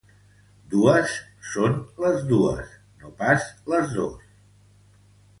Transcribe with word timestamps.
Dues, 0.75 1.17
són 1.49 1.75
les 2.03 2.23
dues 2.31 2.71
no 3.03 3.11
pas 3.19 3.45
les 3.75 3.93
dos 3.99 4.25